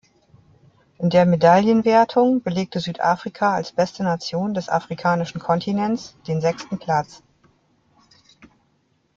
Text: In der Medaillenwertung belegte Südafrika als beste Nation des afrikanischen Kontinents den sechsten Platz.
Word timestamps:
In 0.97 1.11
der 1.11 1.27
Medaillenwertung 1.27 2.41
belegte 2.41 2.79
Südafrika 2.79 3.53
als 3.53 3.71
beste 3.71 4.01
Nation 4.01 4.55
des 4.55 4.67
afrikanischen 4.67 5.39
Kontinents 5.39 6.15
den 6.27 6.41
sechsten 6.41 6.79
Platz. 6.79 7.21